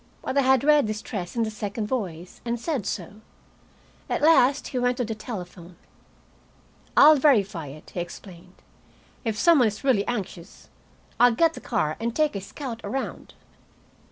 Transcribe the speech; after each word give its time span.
But 0.23 0.35
I 0.35 0.41
had 0.41 0.63
read 0.63 0.87
distress 0.87 1.35
in 1.35 1.43
the 1.43 1.51
second 1.51 1.85
voice, 1.85 2.41
and 2.43 2.59
said 2.59 2.87
so. 2.87 3.21
At 4.09 4.23
last 4.23 4.69
he 4.69 4.79
went 4.79 4.97
to 4.97 5.05
the 5.05 5.13
telephone. 5.13 5.75
"I'll 6.97 7.17
verify 7.17 7.67
it," 7.67 7.91
he 7.93 7.99
explained. 7.99 8.63
"If 9.23 9.37
some 9.37 9.59
one 9.59 9.67
is 9.67 9.83
really 9.83 10.07
anxious, 10.07 10.69
I'll 11.19 11.35
get 11.35 11.53
the 11.53 11.61
car 11.61 11.97
and 11.99 12.15
take 12.15 12.35
a 12.35 12.41
scout 12.41 12.81
around." 12.83 13.35